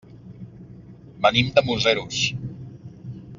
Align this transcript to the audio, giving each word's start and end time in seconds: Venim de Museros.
Venim 1.25 1.51
de 1.59 1.65
Museros. 1.67 2.23